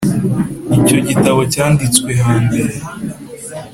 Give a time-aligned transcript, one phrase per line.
[0.77, 2.75] icyo gitabo cyanditswe hambere,